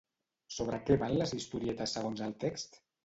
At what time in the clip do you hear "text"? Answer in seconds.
2.47-2.81